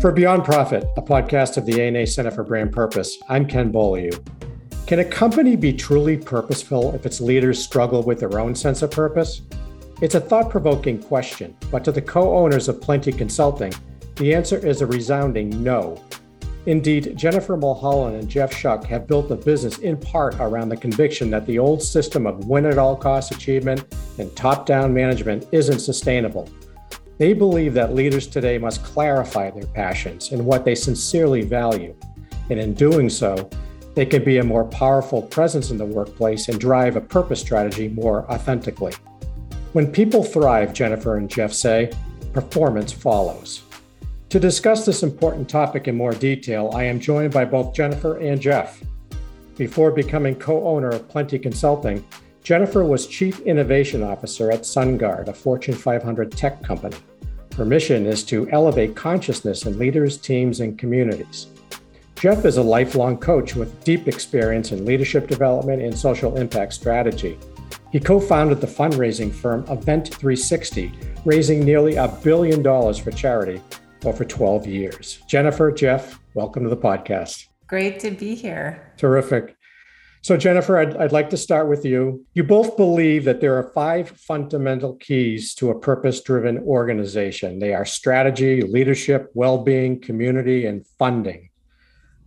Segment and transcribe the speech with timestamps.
[0.00, 4.10] For Beyond Profit, a podcast of the ANA Center for Brand Purpose, I'm Ken Beaulieu.
[4.86, 8.90] Can a company be truly purposeful if its leaders struggle with their own sense of
[8.90, 9.42] purpose?
[10.00, 13.74] It's a thought provoking question, but to the co owners of Plenty Consulting,
[14.16, 16.02] the answer is a resounding no.
[16.64, 21.28] Indeed, Jennifer Mulholland and Jeff Shuck have built the business in part around the conviction
[21.28, 23.84] that the old system of win at all cost achievement
[24.18, 26.48] and top down management isn't sustainable.
[27.20, 31.94] They believe that leaders today must clarify their passions and what they sincerely value.
[32.48, 33.50] And in doing so,
[33.94, 37.88] they can be a more powerful presence in the workplace and drive a purpose strategy
[37.88, 38.94] more authentically.
[39.74, 41.92] When people thrive, Jennifer and Jeff say,
[42.32, 43.64] performance follows.
[44.30, 48.40] To discuss this important topic in more detail, I am joined by both Jennifer and
[48.40, 48.82] Jeff.
[49.58, 52.02] Before becoming co owner of Plenty Consulting,
[52.42, 56.96] Jennifer was Chief Innovation Officer at SunGard, a Fortune 500 tech company.
[57.56, 61.48] Her mission is to elevate consciousness in leaders, teams, and communities.
[62.14, 67.38] Jeff is a lifelong coach with deep experience in leadership development and social impact strategy.
[67.90, 70.92] He co founded the fundraising firm Event 360,
[71.24, 73.60] raising nearly a billion dollars for charity
[74.04, 75.20] over 12 years.
[75.26, 77.48] Jennifer, Jeff, welcome to the podcast.
[77.66, 78.92] Great to be here.
[78.96, 79.56] Terrific.
[80.22, 82.26] So, Jennifer, I'd, I'd, like to start with you.
[82.34, 87.72] You both believe that there are five fundamental keys to a purpose driven organization they
[87.72, 91.48] are strategy, leadership, well being, community, and funding.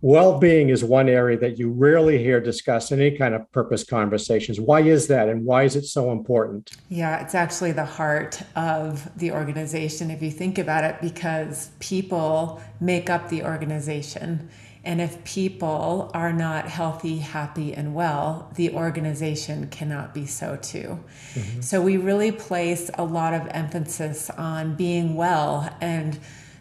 [0.00, 3.84] Well being is one area that you rarely hear discussed in any kind of purpose
[3.84, 4.60] conversations.
[4.60, 6.72] Why is that, and why is it so important?
[6.90, 12.60] Yeah, it's actually the heart of the organization if you think about it, because people
[12.80, 14.50] make up the organization.
[14.84, 21.02] And if people are not healthy, happy, and well, the organization cannot be so too.
[21.34, 21.60] Mm-hmm.
[21.62, 26.18] So we really place a lot of emphasis on being well and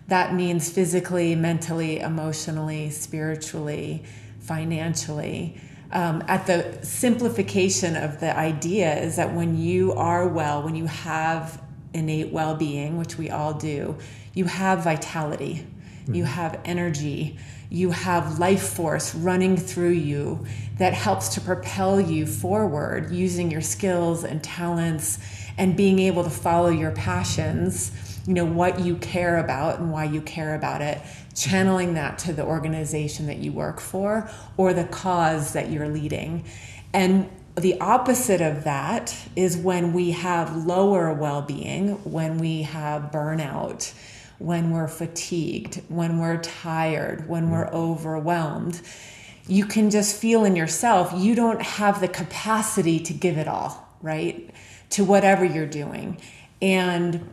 [0.08, 4.04] that means physically, mentally, emotionally, spiritually,
[4.40, 5.60] financially.
[5.92, 10.88] Um, at the simplification of the idea is that when you are well, when you
[10.88, 11.62] have
[11.94, 13.96] innate well being, which we all do,
[14.34, 15.66] you have vitality,
[16.04, 16.16] mm-hmm.
[16.16, 17.38] you have energy,
[17.70, 20.46] you have life force running through you
[20.78, 25.18] that helps to propel you forward using your skills and talents
[25.58, 27.92] and being able to follow your passions
[28.28, 31.02] you know what you care about and why you care about it
[31.36, 36.46] channeling that to the organization that you work for or the cause that you're leading
[36.94, 43.94] and the opposite of that is when we have lower well-being when we have burnout
[44.44, 48.82] when we're fatigued when we're tired when we're overwhelmed
[49.48, 53.84] you can just feel in yourself you don't have the capacity to give it all
[54.04, 54.52] right?
[54.92, 56.20] To whatever you're doing.
[56.62, 57.28] And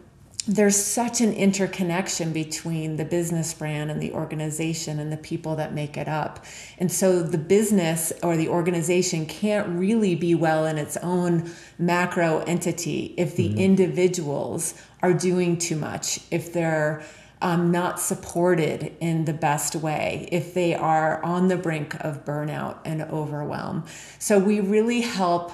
[0.47, 5.75] there's such an interconnection between the business brand and the organization and the people that
[5.75, 6.45] make it up.
[6.79, 12.39] And so the business or the organization can't really be well in its own macro
[12.47, 13.59] entity if the mm-hmm.
[13.59, 17.05] individuals are doing too much, if they're
[17.43, 22.79] um, not supported in the best way, if they are on the brink of burnout
[22.85, 23.85] and overwhelm.
[24.19, 25.53] So we really help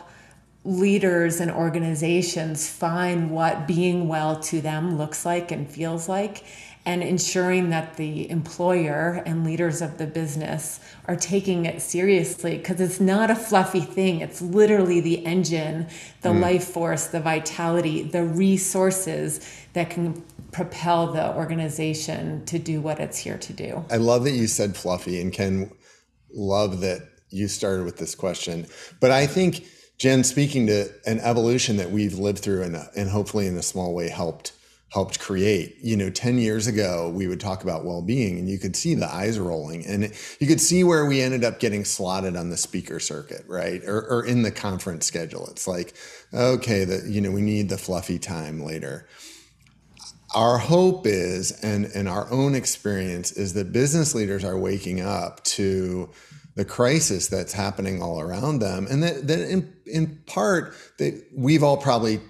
[0.67, 6.45] leaders and organizations find what being well to them looks like and feels like
[6.85, 12.81] and ensuring that the employer and leaders of the business are taking it seriously because
[12.81, 14.21] it's not a fluffy thing.
[14.21, 15.87] It's literally the engine
[16.23, 16.41] the mm.
[16.41, 19.41] life force the vitality the resources
[19.73, 20.23] that can
[20.53, 23.85] propel the organization to do what it's here to do.
[23.91, 25.71] I love that you said fluffy and Ken,
[26.33, 28.67] love that you started with this question.
[29.01, 29.67] But i think
[29.99, 33.95] Jen, speaking to an evolution that we've lived through and, and hopefully in a small
[33.95, 34.53] way helped
[34.91, 35.77] helped create.
[35.83, 39.13] You know, 10 years ago, we would talk about well-being and you could see the
[39.13, 43.01] eyes rolling and you could see where we ended up getting slotted on the speaker
[43.01, 43.83] circuit, right?
[43.85, 45.49] Or, or in the conference schedule.
[45.49, 45.95] It's like,
[46.33, 49.09] okay, that you know, we need the fluffy time later.
[50.35, 55.43] Our hope is, and, and our own experience is that business leaders are waking up
[55.45, 56.11] to
[56.57, 61.63] the crisis that's happening all around them, and that, that in, in part that we've
[61.63, 62.21] all probably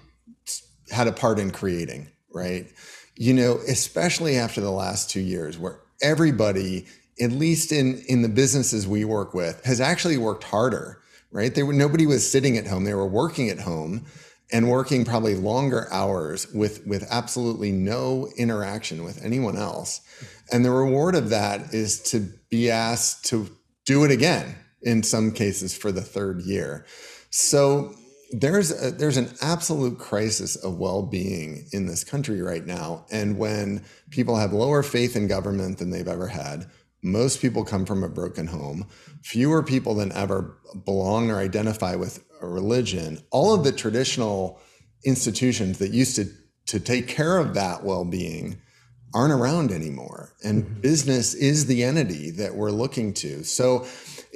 [0.91, 2.67] had a part in creating, right?
[3.15, 6.85] You know, especially after the last two years, where everybody,
[7.21, 11.01] at least in in the businesses we work with, has actually worked harder,
[11.31, 11.55] right?
[11.55, 14.05] They were nobody was sitting at home; they were working at home
[14.51, 20.01] and working probably longer hours with with absolutely no interaction with anyone else.
[20.51, 22.19] And the reward of that is to
[22.49, 23.49] be asked to
[23.87, 26.85] do it again in some cases for the third year.
[27.31, 27.95] So
[28.31, 33.83] there's a, there's an absolute crisis of well-being in this country right now and when
[34.09, 36.69] people have lower faith in government than they've ever had
[37.01, 38.85] most people come from a broken home
[39.23, 44.59] fewer people than ever belong or identify with a religion all of the traditional
[45.05, 46.25] institutions that used to
[46.65, 48.61] to take care of that well-being
[49.17, 50.81] aren't around anymore and mm-hmm.
[50.81, 53.85] business is the entity that we're looking to so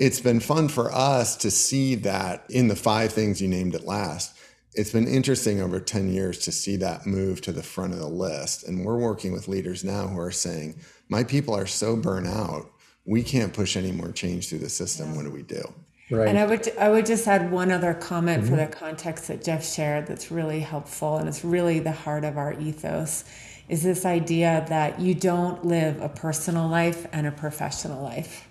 [0.02, 3.86] it's been fun for us to see that in the five things you named at
[3.86, 4.36] last.
[4.74, 8.08] It's been interesting over 10 years to see that move to the front of the
[8.08, 8.68] list.
[8.68, 10.80] And we're working with leaders now who are saying,
[11.10, 12.72] My people are so burnt out,
[13.06, 15.16] we can't push any more change through the system.
[15.16, 15.62] What do we do?
[16.10, 16.28] Right.
[16.28, 18.50] And I would I would just add one other comment mm-hmm.
[18.50, 22.38] for the context that Jeff shared that's really helpful and it's really the heart of
[22.38, 23.24] our ethos
[23.70, 28.48] is this idea that you don't live a personal life and a professional life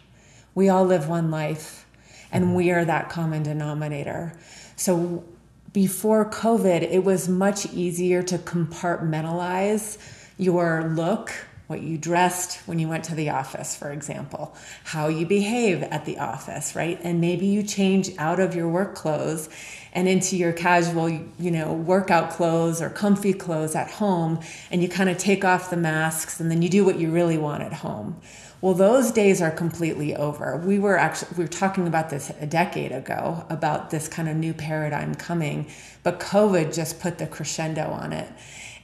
[0.54, 1.86] we all live one life
[2.32, 4.32] and we are that common denominator.
[4.76, 5.24] So
[5.72, 9.98] before COVID, it was much easier to compartmentalize
[10.38, 11.32] your look,
[11.70, 14.52] what you dressed when you went to the office, for example,
[14.82, 16.98] how you behave at the office, right?
[17.04, 19.48] And maybe you change out of your work clothes
[19.92, 24.40] and into your casual, you know, workout clothes or comfy clothes at home,
[24.72, 27.38] and you kind of take off the masks and then you do what you really
[27.38, 28.20] want at home.
[28.60, 30.56] Well, those days are completely over.
[30.58, 34.36] We were actually we were talking about this a decade ago about this kind of
[34.36, 35.66] new paradigm coming,
[36.02, 38.28] but COVID just put the crescendo on it.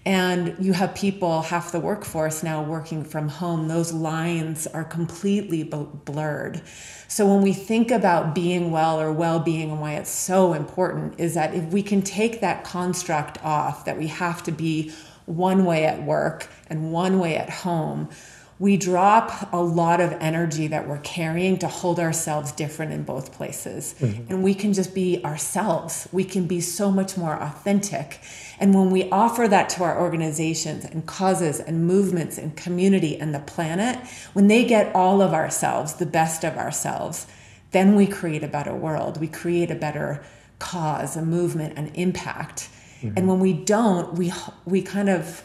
[0.07, 3.67] And you have people, half the workforce now working from home.
[3.67, 6.63] Those lines are completely blurred.
[7.09, 11.35] So when we think about being well or well-being and why it's so important is
[11.35, 14.93] that if we can take that construct off that we have to be
[15.25, 18.09] one way at work and one way at home,
[18.59, 23.33] we drop a lot of energy that we're carrying to hold ourselves different in both
[23.33, 23.95] places.
[23.99, 24.33] Mm-hmm.
[24.33, 26.09] And we can just be ourselves.
[26.11, 28.21] We can be so much more authentic.
[28.59, 33.35] And when we offer that to our organizations and causes and movements and community and
[33.35, 33.99] the planet,
[34.33, 37.27] when they get all of ourselves, the best of ourselves,
[37.73, 39.21] then we create a better world.
[39.21, 40.25] We create a better
[40.59, 42.71] cause, a movement, an impact.
[43.03, 43.19] Mm-hmm.
[43.19, 44.33] And when we don't, we
[44.65, 45.43] we kind of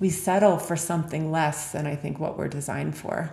[0.00, 3.32] we settle for something less than I think what we're designed for.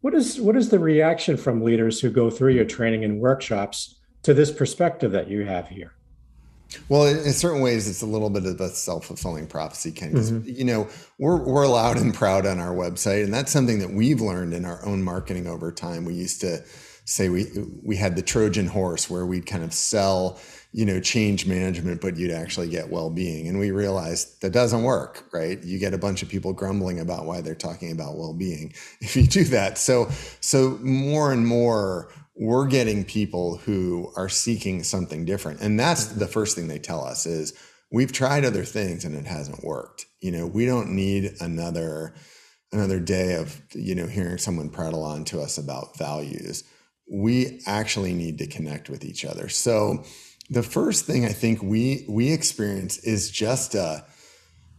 [0.00, 3.98] What is what is the reaction from leaders who go through your training and workshops
[4.24, 5.92] to this perspective that you have here?
[6.88, 10.10] Well, in certain ways, it's a little bit of a self-fulfilling prophecy, Ken.
[10.10, 10.48] Because mm-hmm.
[10.48, 10.88] you know
[11.18, 14.64] we're we're loud and proud on our website, and that's something that we've learned in
[14.64, 16.04] our own marketing over time.
[16.04, 16.64] We used to
[17.04, 17.46] say we
[17.82, 20.40] we had the Trojan horse, where we'd kind of sell
[20.72, 23.46] you know change management but you'd actually get well-being.
[23.46, 25.62] And we realized that doesn't work right?
[25.62, 29.26] You get a bunch of people grumbling about why they're talking about well-being if you
[29.26, 29.78] do that.
[29.78, 30.08] So
[30.40, 35.60] so more and more we're getting people who are seeking something different.
[35.60, 37.52] And that's the first thing they tell us is
[37.90, 40.06] we've tried other things and it hasn't worked.
[40.20, 42.14] You know we don't need another
[42.72, 46.64] another day of you know hearing someone prattle on to us about values.
[47.10, 49.50] We actually need to connect with each other.
[49.50, 50.04] So
[50.50, 54.04] the first thing I think we we experience is just a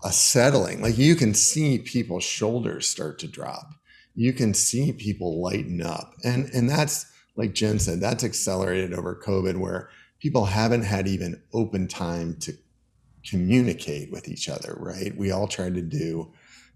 [0.04, 0.81] a settling.
[0.81, 3.69] Like you can see people's shoulders start to drop.
[4.15, 6.13] You can see people lighten up.
[6.24, 7.06] And and that's
[7.36, 9.89] like Jen said, that's accelerated over COVID where
[10.19, 12.54] people haven't had even open time to
[13.27, 15.15] communicate with each other, right?
[15.18, 16.31] We all tried to do,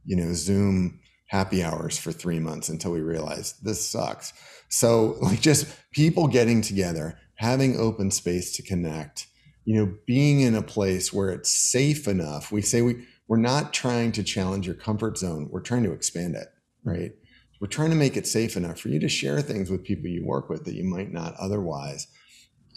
[0.06, 4.34] you know, Zoom happy hours for 3 months until we realized this sucks.
[4.70, 9.28] So like just people getting together having open space to connect,
[9.66, 12.52] you know, being in a place where it's safe enough.
[12.52, 15.50] We say we we're not trying to challenge your comfort zone.
[15.52, 16.48] We're trying to expand it,
[16.84, 17.12] right?
[17.60, 20.26] We're trying to make it safe enough for you to share things with people you
[20.26, 22.08] work with that you might not otherwise.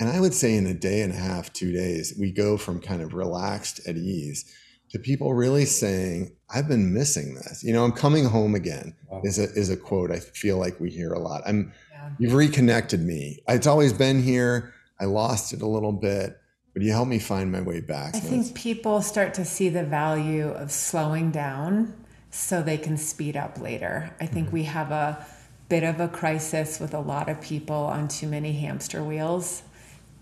[0.00, 2.81] And I would say in a day and a half, two days, we go from
[2.81, 4.50] kind of relaxed at ease
[4.90, 7.62] to people really saying, I've been missing this.
[7.62, 9.21] You know, I'm coming home again wow.
[9.23, 11.43] is a is a quote I feel like we hear a lot.
[11.47, 11.73] I'm
[12.19, 13.40] You've reconnected me.
[13.49, 14.73] It's always been here.
[15.00, 16.38] I lost it a little bit,
[16.75, 18.14] but you helped me find my way back.
[18.14, 21.95] I think people start to see the value of slowing down
[22.30, 24.14] so they can speed up later.
[24.21, 24.57] I think mm-hmm.
[24.57, 25.25] we have a
[25.69, 29.62] bit of a crisis with a lot of people on too many hamster wheels.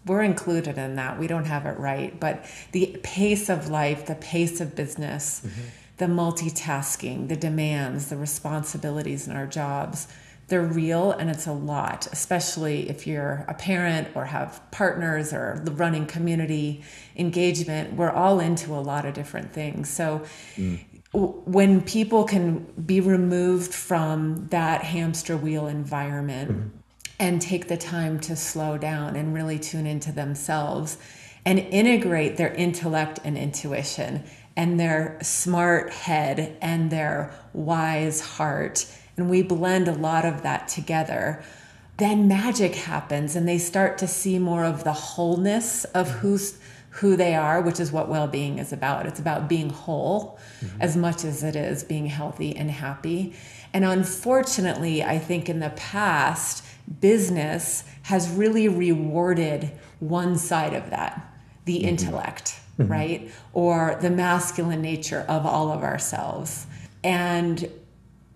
[0.07, 1.19] We're included in that.
[1.19, 2.19] We don't have it right.
[2.19, 5.61] But the pace of life, the pace of business, mm-hmm.
[5.97, 10.07] the multitasking, the demands, the responsibilities in our jobs,
[10.49, 15.63] they're real and it's a lot, especially if you're a parent or have partners or
[15.73, 16.83] running community
[17.17, 17.93] engagement.
[17.95, 19.91] We're all into a lot of different things.
[19.91, 20.25] So
[20.57, 20.81] mm.
[21.13, 26.69] when people can be removed from that hamster wheel environment mm-hmm.
[27.19, 30.97] and take the time to slow down and really tune into themselves
[31.45, 34.25] and integrate their intellect and intuition
[34.59, 38.93] and their smart head and their wise heart.
[39.17, 41.45] And we blend a lot of that together.
[41.97, 46.59] Then magic happens and they start to see more of the wholeness of who's
[46.91, 49.07] who they are, which is what well-being is about.
[49.07, 50.83] It's about being whole mm-hmm.
[50.83, 53.35] as much as it is being healthy and happy.
[53.73, 56.65] And unfortunately, I think in the past,
[57.01, 61.25] business has really rewarded one side of that
[61.65, 61.89] the mm-hmm.
[61.91, 62.91] intellect, mm-hmm.
[62.91, 63.31] right?
[63.53, 66.67] Or the masculine nature of all of ourselves.
[67.03, 67.71] And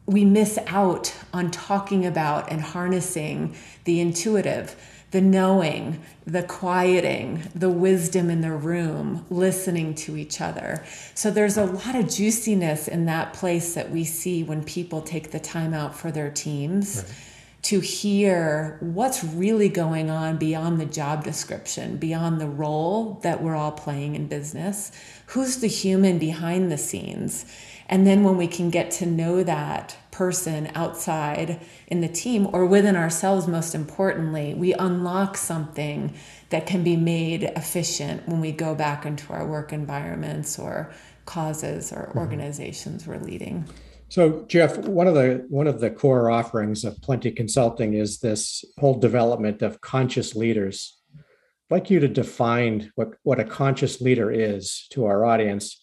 [0.07, 4.77] we miss out on talking about and harnessing the intuitive,
[5.13, 10.83] the knowing, the quieting, the wisdom in the room, listening to each other.
[11.15, 15.31] So there's a lot of juiciness in that place that we see when people take
[15.31, 17.05] the time out for their teams.
[17.05, 17.15] Right.
[17.63, 23.55] To hear what's really going on beyond the job description, beyond the role that we're
[23.55, 24.91] all playing in business.
[25.27, 27.47] Who's the human behind the scenes?
[27.89, 32.67] And then when we can get to know that person outside in the team or
[32.67, 36.15] within ourselves, most importantly, we unlock something
[36.51, 40.93] that can be made efficient when we go back into our work environments or
[41.27, 42.19] causes or mm-hmm.
[42.19, 43.69] organizations we're leading.
[44.13, 48.63] So, Jeff, one of the one of the core offerings of Plenty Consulting is this
[48.79, 51.01] whole development of conscious leaders.
[51.17, 51.23] I'd
[51.71, 55.83] like you to define what, what a conscious leader is to our audience,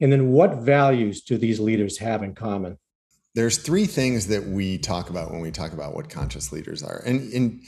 [0.00, 2.78] and then what values do these leaders have in common?
[3.38, 7.00] there's three things that we talk about when we talk about what conscious leaders are.
[7.06, 7.62] And, and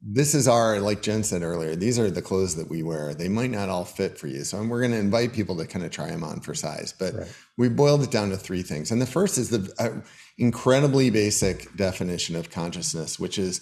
[0.00, 3.14] this is our, like Jen said earlier, these are the clothes that we wear.
[3.14, 4.44] They might not all fit for you.
[4.44, 6.94] So we're going to invite people to kind of try them on for size.
[6.96, 7.36] But right.
[7.56, 8.92] we boiled it down to three things.
[8.92, 10.00] And the first is the uh,
[10.38, 13.60] incredibly basic definition of consciousness, which is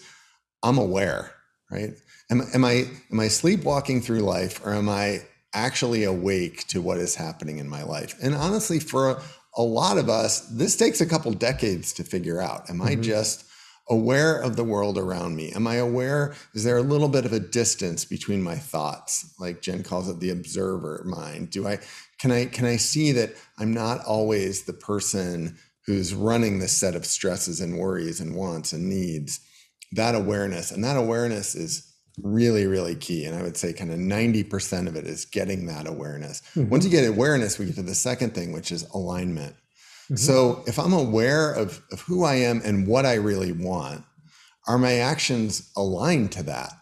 [0.63, 1.33] I'm aware,
[1.71, 1.95] right?
[2.31, 5.21] Am, am I am I sleepwalking through life or am I
[5.55, 8.15] actually awake to what is happening in my life?
[8.23, 9.23] And honestly, for
[9.57, 12.69] a lot of us, this takes a couple decades to figure out.
[12.69, 12.89] Am mm-hmm.
[12.89, 13.47] I just
[13.89, 15.53] aware of the world around me?
[15.53, 16.35] Am I aware?
[16.55, 19.35] Is there a little bit of a distance between my thoughts?
[19.39, 21.51] Like Jen calls it the observer mind.
[21.51, 21.79] Do I
[22.19, 26.97] can I can I see that I'm not always the person who's running this set
[26.97, 29.41] of stresses and worries and wants and needs?
[29.93, 30.73] That awareness.
[30.73, 34.97] And that awareness is really really key and i would say kind of 90% of
[34.97, 36.71] it is getting that awareness mm-hmm.
[36.71, 39.55] once you get awareness we get to the second thing which is alignment
[40.07, 40.17] mm-hmm.
[40.17, 44.05] so if i'm aware of, of who i am and what i really want
[44.67, 46.73] are my actions aligned to that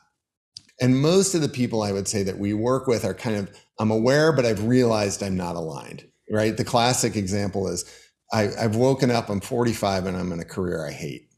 [0.81, 3.51] and most of the people i would say that we work with are kind of
[3.79, 7.85] i'm aware but i've realized i'm not aligned right the classic example is
[8.33, 11.29] I, i've woken up i'm 45 and i'm in a career i hate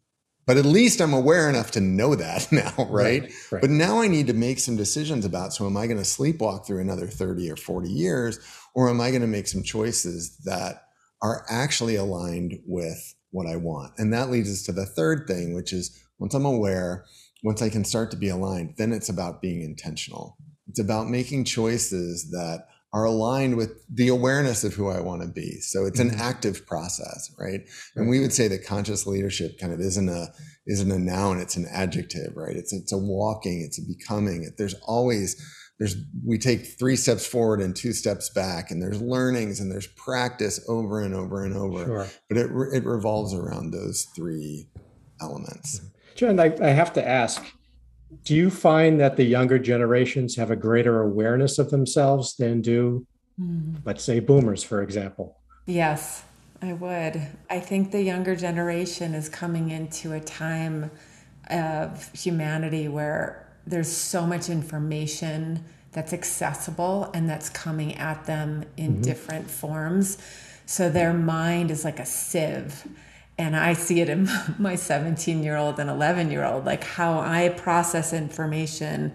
[0.46, 3.22] but at least I'm aware enough to know that now, right?
[3.22, 3.60] Right, right?
[3.60, 6.66] But now I need to make some decisions about so am I going to sleepwalk
[6.66, 8.38] through another 30 or 40 years,
[8.74, 10.84] or am I going to make some choices that
[11.22, 13.92] are actually aligned with what I want?
[13.98, 17.04] And that leads us to the third thing, which is once I'm aware,
[17.42, 20.36] once I can start to be aligned, then it's about being intentional.
[20.68, 25.28] It's about making choices that are aligned with the awareness of who I want to
[25.28, 25.60] be.
[25.60, 26.20] So it's an mm-hmm.
[26.20, 27.60] active process, right?
[27.94, 30.28] And we would say that conscious leadership kind of isn't a
[30.66, 32.56] isn't a noun, it's an adjective, right?
[32.56, 34.50] It's it's a walking, it's a becoming.
[34.56, 35.36] There's always
[35.78, 39.86] there's we take three steps forward and two steps back and there's learnings and there's
[39.86, 41.84] practice over and over and over.
[41.84, 42.06] Sure.
[42.28, 44.68] But it it revolves around those three
[45.20, 45.80] elements.
[46.14, 47.44] Jen, I, I have to ask,
[48.24, 53.06] do you find that the younger generations have a greater awareness of themselves than do,
[53.38, 53.76] mm.
[53.84, 55.38] let's say, boomers, for example?
[55.66, 56.22] Yes,
[56.62, 57.20] I would.
[57.50, 60.90] I think the younger generation is coming into a time
[61.50, 68.92] of humanity where there's so much information that's accessible and that's coming at them in
[68.92, 69.02] mm-hmm.
[69.02, 70.18] different forms.
[70.66, 72.86] So their mind is like a sieve
[73.38, 77.20] and I see it in my 17 year old and 11 year old, like how
[77.20, 79.12] I process information,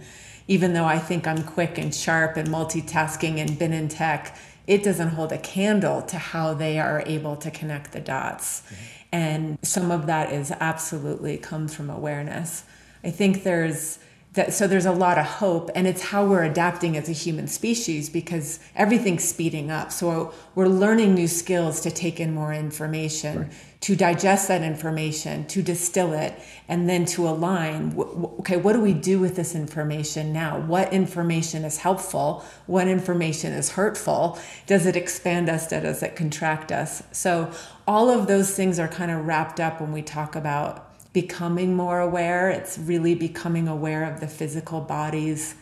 [0.47, 4.83] even though I think I'm quick and sharp and multitasking and been in tech, it
[4.83, 8.61] doesn't hold a candle to how they are able to connect the dots.
[8.61, 8.75] Mm-hmm.
[9.13, 12.63] And some of that is absolutely comes from awareness.
[13.03, 13.99] I think there's
[14.33, 17.47] that so there's a lot of hope and it's how we're adapting as a human
[17.47, 19.91] species because everything's speeding up.
[19.91, 23.51] So we're learning new skills to take in more information right.
[23.81, 27.93] to digest that information to distill it and then to align.
[28.39, 30.59] Okay what do we do with this information now?
[30.59, 32.45] What information is helpful?
[32.67, 34.39] What information is hurtful?
[34.65, 35.67] Does it expand us?
[35.67, 37.03] Does it contract us?
[37.11, 37.51] So
[37.85, 41.99] all of those things are kind of wrapped up when we talk about becoming more
[41.99, 42.49] aware.
[42.49, 45.55] It's really becoming aware of the physical body's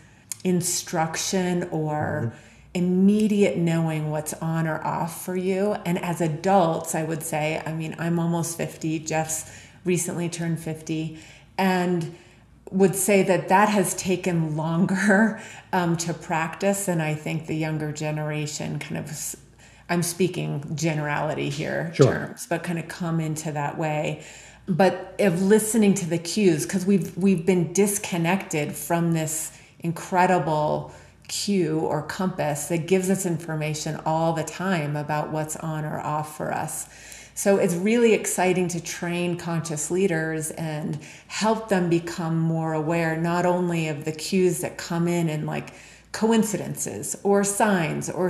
[0.44, 2.38] instruction or mm-hmm.
[2.76, 5.76] immediate knowing what's on or off for you.
[5.86, 9.52] And as adults, I would say, I mean, I'm almost 50, Jeff's
[9.86, 11.20] recently turned 50,
[11.58, 12.16] and
[12.72, 15.42] would say that that has taken longer
[15.74, 19.36] um, to practice than I think the younger generation kind of.
[19.92, 22.14] I'm speaking generality here sure.
[22.14, 24.24] terms, but kind of come into that way
[24.70, 30.94] but of listening to the cues because we've we've been disconnected from this incredible
[31.28, 36.38] cue or compass that gives us information all the time about what's on or off
[36.38, 36.88] for us.
[37.34, 43.46] So it's really exciting to train conscious leaders and help them become more aware not
[43.46, 45.74] only of the cues that come in and like
[46.12, 48.30] coincidences or signs or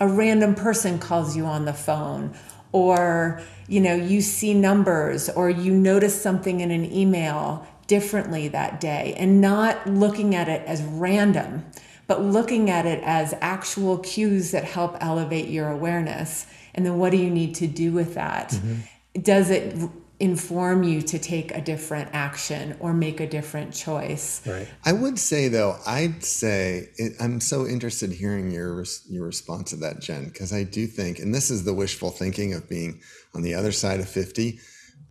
[0.00, 2.34] a random person calls you on the phone
[2.72, 8.80] or you know you see numbers or you notice something in an email differently that
[8.80, 9.14] day.
[9.16, 11.64] And not looking at it as random
[12.08, 16.46] but looking at it as actual cues that help elevate your awareness.
[16.74, 18.48] And then what do you need to do with that?
[18.48, 19.20] Mm-hmm.
[19.20, 19.76] does it
[20.20, 24.44] inform you to take a different action or make a different choice.
[24.44, 24.68] Right.
[24.84, 29.76] I would say though, I'd say it, I'm so interested hearing your your response to
[29.76, 33.00] that, Jen, because I do think, and this is the wishful thinking of being
[33.34, 34.58] on the other side of 50.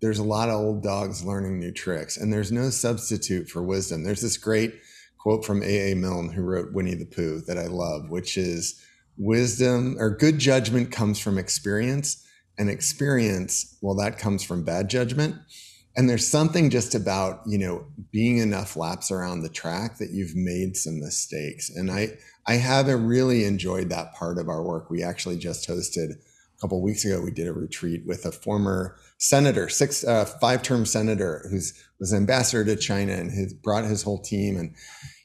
[0.02, 4.04] There's a lot of old dogs learning new tricks, and there's no substitute for wisdom.
[4.04, 4.76] There's this great
[5.18, 5.96] quote from A.A.
[5.96, 8.84] Milne, who wrote Winnie the Pooh, that I love, which is
[9.18, 12.27] wisdom or good judgment comes from experience
[12.58, 15.36] and experience, well, that comes from bad judgment.
[15.96, 20.36] And there's something just about, you know, being enough laps around the track that you've
[20.36, 21.70] made some mistakes.
[21.70, 22.10] And I,
[22.46, 24.90] I haven't really enjoyed that part of our work.
[24.90, 28.98] We actually just hosted a couple weeks ago, we did a retreat with a former
[29.20, 34.04] senator, six, uh, five term senator who's was ambassador to China and has brought his
[34.04, 34.58] whole team.
[34.58, 34.76] And,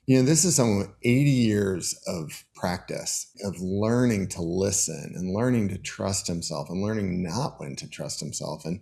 [0.06, 5.34] you know, this is someone with 80 years of practice of learning to listen and
[5.34, 8.64] learning to trust himself and learning not when to trust himself.
[8.64, 8.80] And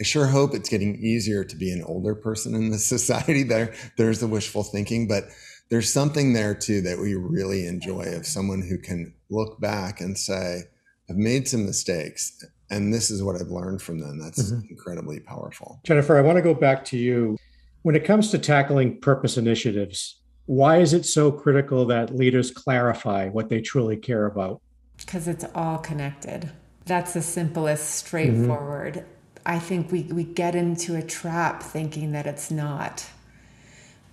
[0.00, 3.42] I sure hope it's getting easier to be an older person in this society.
[3.42, 5.24] There, there's the wishful thinking, but
[5.70, 10.16] there's something there too that we really enjoy of someone who can look back and
[10.16, 10.62] say,
[11.10, 14.18] I've made some mistakes and this is what I've learned from them.
[14.18, 14.66] That's mm-hmm.
[14.70, 15.80] incredibly powerful.
[15.84, 17.36] Jennifer, I want to go back to you.
[17.82, 23.28] When it comes to tackling purpose initiatives, why is it so critical that leaders clarify
[23.28, 24.60] what they truly care about?
[24.98, 26.50] Because it's all connected.
[26.84, 28.94] That's the simplest, straightforward.
[28.94, 29.08] Mm-hmm.
[29.46, 33.06] I think we, we get into a trap thinking that it's not.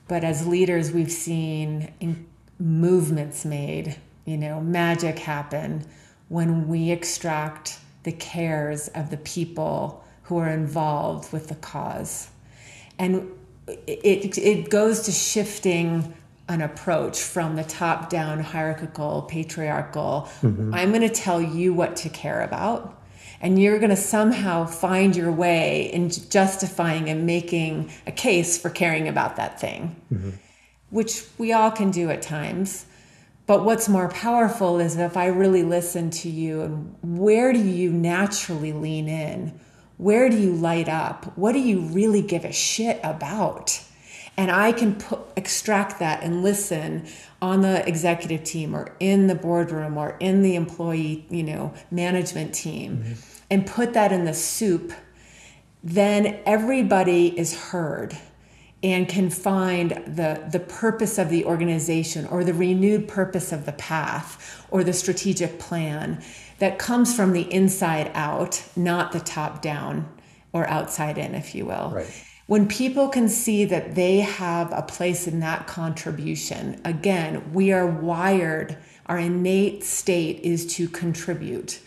[0.08, 1.94] But as leaders, we've seen
[2.60, 5.86] movements made, you know, magic happen
[6.30, 12.30] when we extract the cares of the people who are involved with the cause.
[12.98, 13.32] And
[13.67, 16.13] it, it goes to shifting
[16.52, 20.74] an approach from the top down hierarchical patriarchal mm-hmm.
[20.74, 23.02] i'm going to tell you what to care about
[23.40, 28.70] and you're going to somehow find your way in justifying and making a case for
[28.70, 30.32] caring about that thing mm-hmm.
[30.90, 32.86] which we all can do at times
[33.48, 37.90] but what's more powerful is if i really listen to you and where do you
[37.92, 39.58] naturally lean in
[39.96, 43.82] where do you light up what do you really give a shit about
[44.38, 47.08] and I can put, extract that and listen
[47.41, 52.54] on the executive team or in the boardroom or in the employee, you know, management
[52.54, 53.13] team mm-hmm.
[53.50, 54.94] and put that in the soup,
[55.84, 58.17] then everybody is heard
[58.84, 63.74] and can find the, the purpose of the organization or the renewed purpose of the
[63.74, 66.24] path or the strategic plan
[66.58, 70.08] that comes from the inside out, not the top down
[70.52, 71.91] or outside in, if you will.
[71.94, 77.72] Right when people can see that they have a place in that contribution, again, we
[77.72, 81.80] are wired, our innate state is to contribute.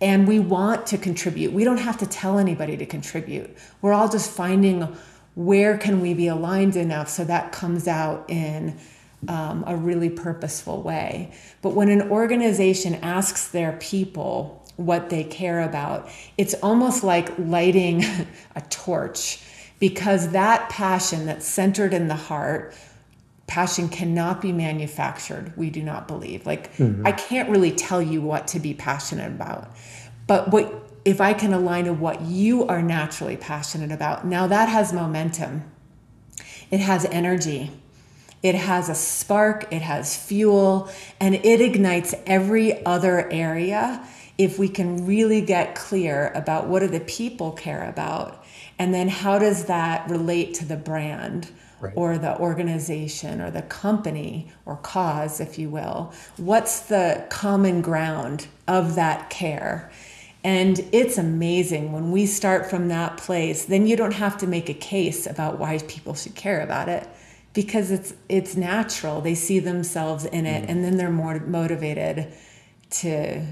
[0.00, 1.52] And we want to contribute.
[1.52, 3.58] We don't have to tell anybody to contribute.
[3.82, 4.96] We're all just finding
[5.34, 8.78] where can we be aligned enough so that comes out in
[9.26, 11.32] um, a really purposeful way.
[11.60, 18.04] But when an organization asks their people what they care about, it's almost like lighting
[18.54, 19.40] a torch
[19.84, 22.74] because that passion that's centered in the heart
[23.46, 26.46] passion cannot be manufactured we do not believe.
[26.46, 27.06] Like mm-hmm.
[27.06, 29.70] i can't really tell you what to be passionate about.
[30.26, 30.72] But what
[31.04, 35.70] if i can align to what you are naturally passionate about now that has momentum.
[36.70, 37.70] It has energy.
[38.42, 39.70] It has a spark.
[39.70, 40.90] It has fuel.
[41.20, 44.02] And it ignites every other area
[44.38, 48.43] if we can really get clear about what do the people care about
[48.78, 51.92] and then how does that relate to the brand right.
[51.96, 56.12] or the organization or the company or cause, if you will?
[56.36, 59.90] What's the common ground of that care?
[60.42, 64.68] And it's amazing when we start from that place, then you don't have to make
[64.68, 67.08] a case about why people should care about it
[67.54, 69.22] because it's it's natural.
[69.22, 72.32] They see themselves in it mm and then they're more motivated
[72.90, 73.44] to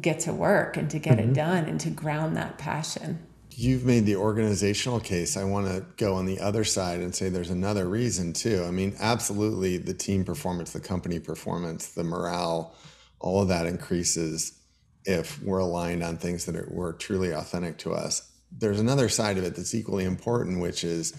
[0.00, 1.30] get to work and to get mm-hmm.
[1.30, 3.18] it done and to ground that passion.
[3.56, 5.36] You've made the organizational case.
[5.36, 8.64] I want to go on the other side and say there's another reason too.
[8.66, 12.74] I mean, absolutely the team performance, the company performance, the morale,
[13.20, 14.60] all of that increases
[15.04, 18.32] if we're aligned on things that are, were truly authentic to us.
[18.50, 21.12] There's another side of it that's equally important, which is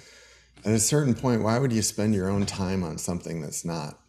[0.65, 4.00] at a certain point, why would you spend your own time on something that's not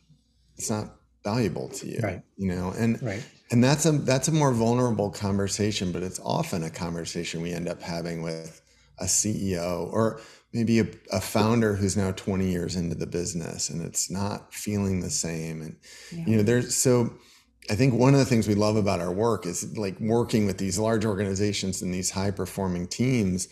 [0.56, 2.00] it's not valuable to you?
[2.02, 2.22] Right.
[2.36, 3.22] You know, and right.
[3.50, 7.68] And that's a that's a more vulnerable conversation, but it's often a conversation we end
[7.68, 8.60] up having with
[8.98, 10.20] a CEO or
[10.52, 15.00] maybe a, a founder who's now 20 years into the business and it's not feeling
[15.00, 15.60] the same.
[15.60, 15.76] And
[16.10, 16.24] yeah.
[16.26, 17.12] you know, there's so
[17.70, 20.58] I think one of the things we love about our work is like working with
[20.58, 23.48] these large organizations and these high performing teams,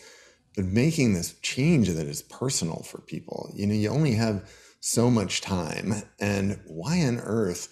[0.57, 3.51] but making this change that is personal for people.
[3.55, 4.49] You know, you only have
[4.81, 5.95] so much time.
[6.21, 7.69] And why on earth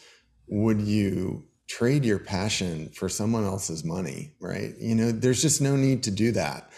[0.49, 1.45] would you
[1.79, 4.33] trade your passion for someone else's money?
[4.41, 4.75] Right.
[4.79, 6.71] You know, there's just no need to do that.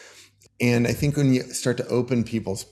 [0.60, 2.66] And I think when you start to open people's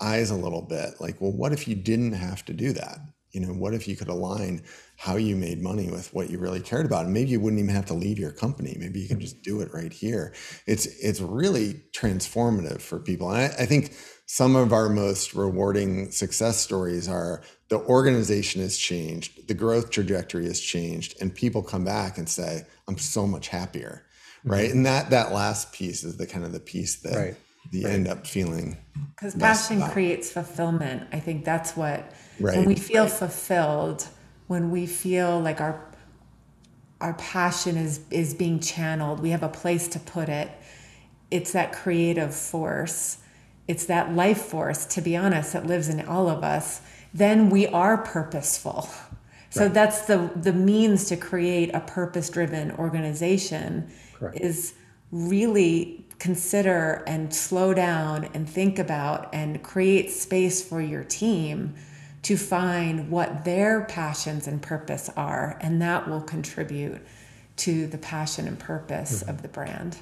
[0.00, 2.98] eyes a little bit, like, well, what if you didn't have to do that?
[3.32, 4.62] You know, what if you could align
[4.96, 7.04] how you made money with what you really cared about?
[7.04, 8.74] And maybe you wouldn't even have to leave your company.
[8.78, 10.32] Maybe you can just do it right here.
[10.66, 13.30] It's it's really transformative for people.
[13.30, 13.92] And I, I think
[14.26, 20.46] some of our most rewarding success stories are the organization has changed, the growth trajectory
[20.46, 24.04] has changed, and people come back and say, I'm so much happier.
[24.44, 24.68] Right.
[24.68, 24.78] Mm-hmm.
[24.78, 27.36] And that that last piece is the kind of the piece that right.
[27.72, 27.94] you right.
[27.94, 28.76] end up feeling.
[29.14, 29.92] Because passion about.
[29.92, 31.08] creates fulfillment.
[31.12, 32.58] I think that's what Right.
[32.58, 34.06] When we feel fulfilled,
[34.46, 35.82] when we feel like our
[37.00, 40.50] our passion is is being channeled, we have a place to put it.
[41.30, 43.18] It's that creative force.
[43.68, 46.80] It's that life force, to be honest, that lives in all of us.
[47.12, 48.88] Then we are purposeful.
[49.50, 49.74] So right.
[49.74, 54.38] that's the the means to create a purpose-driven organization Correct.
[54.40, 54.74] is
[55.10, 61.74] really consider and slow down and think about and create space for your team
[62.22, 67.00] to find what their passions and purpose are, and that will contribute
[67.56, 69.30] to the passion and purpose mm-hmm.
[69.30, 69.96] of the brand.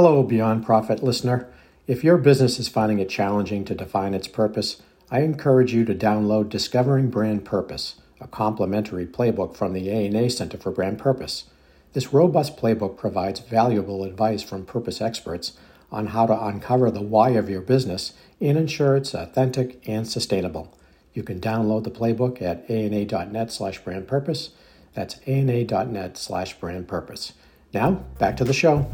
[0.00, 1.48] Hello, Beyond Profit listener.
[1.88, 4.80] If your business is finding it challenging to define its purpose,
[5.10, 10.56] I encourage you to download Discovering Brand Purpose, a complimentary playbook from the ANA Center
[10.56, 11.46] for Brand Purpose.
[11.94, 15.54] This robust playbook provides valuable advice from purpose experts
[15.90, 20.78] on how to uncover the why of your business and ensure it's authentic and sustainable.
[21.12, 24.50] You can download the playbook at ana.net slash brand purpose.
[24.94, 27.32] That's ana.net slash brand purpose.
[27.74, 28.88] Now, back to the show.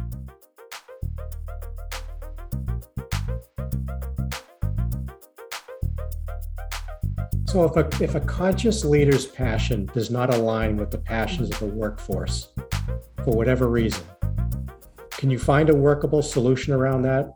[7.54, 11.60] So, if a, if a conscious leader's passion does not align with the passions of
[11.60, 12.48] the workforce,
[13.22, 14.04] for whatever reason,
[15.10, 17.32] can you find a workable solution around that?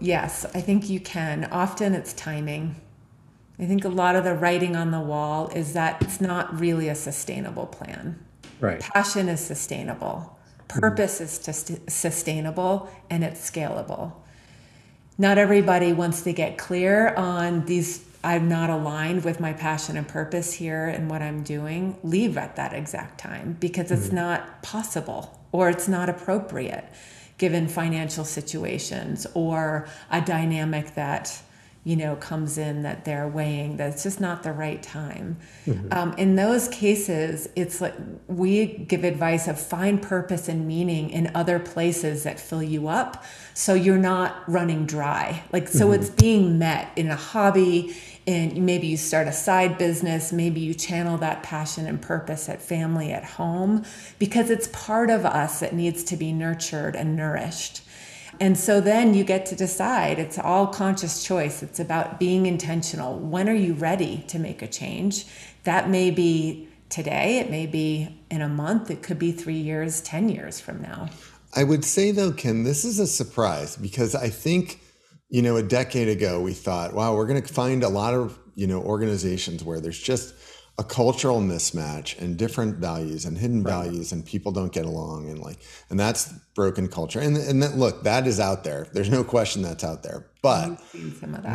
[0.00, 1.44] Yes, I think you can.
[1.52, 2.74] Often it's timing.
[3.60, 6.88] I think a lot of the writing on the wall is that it's not really
[6.88, 8.18] a sustainable plan.
[8.58, 8.80] Right.
[8.80, 10.36] Passion is sustainable.
[10.66, 11.50] Purpose mm-hmm.
[11.50, 14.14] is sustainable and it's scalable.
[15.16, 20.08] Not everybody wants to get clear on these I'm not aligned with my passion and
[20.08, 24.16] purpose here and what I'm doing, leave at that exact time because it's mm-hmm.
[24.16, 26.84] not possible or it's not appropriate
[27.36, 31.42] given financial situations or a dynamic that
[31.84, 35.92] you know comes in that they're weighing that's just not the right time mm-hmm.
[35.92, 37.94] um, in those cases it's like
[38.26, 43.22] we give advice of find purpose and meaning in other places that fill you up
[43.52, 46.00] so you're not running dry like so mm-hmm.
[46.00, 47.94] it's being met in a hobby
[48.26, 52.60] and maybe you start a side business maybe you channel that passion and purpose at
[52.60, 53.84] family at home
[54.18, 57.82] because it's part of us that needs to be nurtured and nourished
[58.40, 60.18] and so then you get to decide.
[60.18, 61.62] It's all conscious choice.
[61.62, 63.18] It's about being intentional.
[63.18, 65.26] When are you ready to make a change?
[65.64, 70.00] That may be today, it may be in a month, it could be three years,
[70.02, 71.08] 10 years from now.
[71.54, 74.80] I would say, though, Ken, this is a surprise because I think,
[75.34, 78.38] you know, a decade ago we thought, wow, we're going to find a lot of,
[78.54, 80.32] you know, organizations where there's just
[80.78, 83.72] a cultural mismatch and different values and hidden right.
[83.72, 85.58] values and people don't get along and like
[85.90, 87.18] and that's broken culture.
[87.18, 88.86] And and that, look that is out there.
[88.92, 90.24] There's no question that's out there.
[90.40, 90.80] But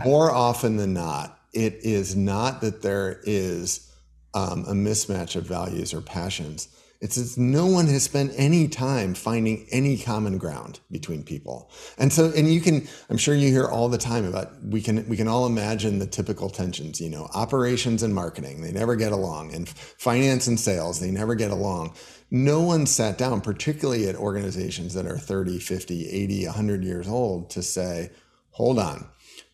[0.04, 3.90] more often than not it is not that there is
[4.34, 6.68] um, a mismatch of values or passions
[7.02, 11.72] it's that no one has spent any time finding any common ground between people.
[11.98, 15.08] And so, and you can, I'm sure you hear all the time about, we can,
[15.08, 19.14] we can all imagine the typical tensions, you know, operations and marketing, they never get
[19.14, 21.96] along and finance and sales, they never get along.
[22.32, 27.50] No one sat down, particularly at organizations that are 30, 50, 80, 100 years old
[27.52, 28.12] to say,
[28.52, 29.08] hold on,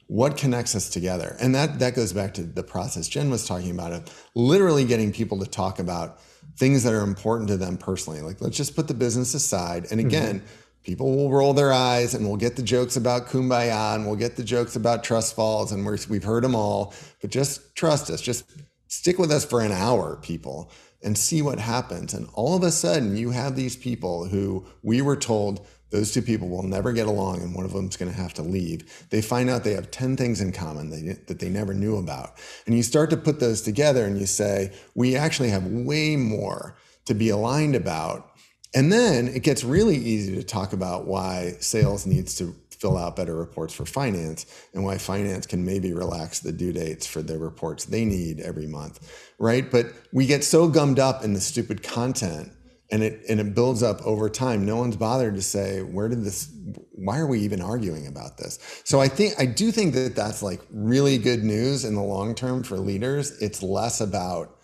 [0.07, 1.35] what connects us together?
[1.39, 5.11] And that, that goes back to the process Jen was talking about of literally getting
[5.11, 6.19] people to talk about
[6.57, 8.21] things that are important to them personally.
[8.21, 9.87] Like, let's just put the business aside.
[9.91, 10.07] And mm-hmm.
[10.07, 10.83] again, mm-hmm.
[10.83, 14.35] people will roll their eyes and we'll get the jokes about kumbaya and we'll get
[14.35, 16.93] the jokes about trust falls and we're, we've heard them all.
[17.21, 18.21] But just trust us.
[18.21, 18.45] Just
[18.87, 20.71] stick with us for an hour, people,
[21.03, 22.13] and see what happens.
[22.13, 25.65] And all of a sudden, you have these people who we were told
[25.95, 28.41] those two people will never get along and one of them's going to have to
[28.41, 29.07] leave.
[29.09, 32.37] They find out they have 10 things in common that, that they never knew about.
[32.65, 36.75] And you start to put those together and you say, we actually have way more
[37.05, 38.29] to be aligned about.
[38.73, 43.15] And then it gets really easy to talk about why sales needs to fill out
[43.15, 47.37] better reports for finance and why finance can maybe relax the due dates for the
[47.37, 49.71] reports they need every month, right?
[49.71, 52.51] But we get so gummed up in the stupid content
[52.91, 54.65] and it and it builds up over time.
[54.65, 56.51] No one's bothered to say where did this
[56.91, 58.59] why are we even arguing about this?
[58.83, 62.35] So i think i do think that that's like really good news in the long
[62.35, 63.41] term for leaders.
[63.41, 64.57] It's less about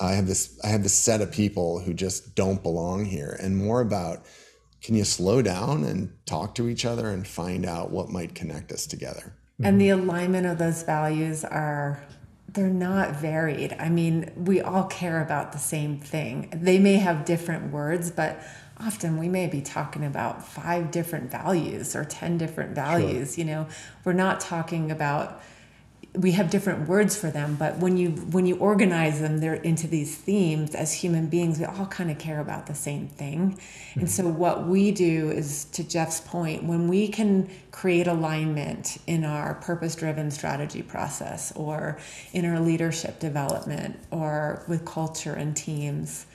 [0.00, 3.56] i have this i have this set of people who just don't belong here and
[3.56, 4.24] more about
[4.82, 8.72] can you slow down and talk to each other and find out what might connect
[8.72, 9.34] us together?
[9.62, 12.02] And the alignment of those values are
[12.52, 13.76] they're not varied.
[13.78, 16.50] I mean, we all care about the same thing.
[16.54, 18.42] They may have different words, but
[18.78, 23.34] often we may be talking about five different values or 10 different values.
[23.34, 23.44] Sure.
[23.44, 23.68] You know,
[24.04, 25.42] we're not talking about
[26.14, 29.86] we have different words for them but when you when you organize them they're into
[29.86, 34.00] these themes as human beings we all kind of care about the same thing mm-hmm.
[34.00, 39.24] and so what we do is to jeff's point when we can create alignment in
[39.24, 41.96] our purpose driven strategy process or
[42.32, 46.26] in our leadership development or with culture and teams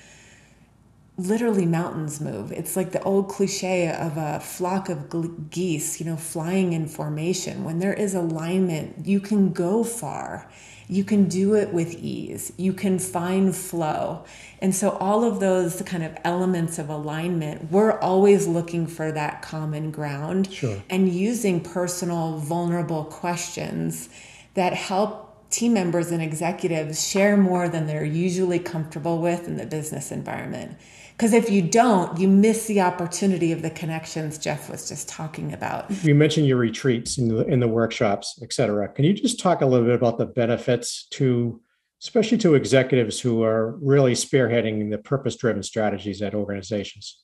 [1.17, 2.51] literally mountains move.
[2.51, 7.63] It's like the old cliche of a flock of geese, you know, flying in formation.
[7.63, 10.49] When there is alignment, you can go far.
[10.88, 12.51] You can do it with ease.
[12.58, 14.25] You can find flow.
[14.60, 19.41] And so, all of those kind of elements of alignment, we're always looking for that
[19.41, 20.84] common ground sure.
[20.89, 24.10] and using personal, vulnerable questions
[24.54, 29.65] that help team members and executives share more than they're usually comfortable with in the
[29.65, 30.78] business environment.
[31.17, 35.54] Because if you don't, you miss the opportunity of the connections Jeff was just talking
[35.54, 35.89] about.
[36.04, 38.89] You mentioned your retreats in the, in the workshops, et cetera.
[38.89, 41.62] Can you just talk a little bit about the benefits to,
[42.01, 47.21] especially to executives who are really spearheading the purpose driven strategies at organizations?